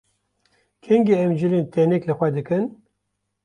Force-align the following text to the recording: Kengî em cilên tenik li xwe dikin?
Kengî 0.83 1.13
em 1.23 1.31
cilên 1.39 1.65
tenik 1.73 2.03
li 2.07 2.13
xwe 2.17 2.29
dikin? 2.35 2.63